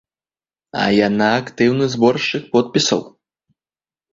А 0.83 0.85
яна 1.07 1.27
актыўны 1.41 1.85
зборшчык 1.97 2.43
подпісаў. 2.57 3.05